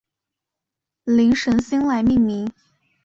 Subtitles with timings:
[1.03, 2.51] 灵神星来命名。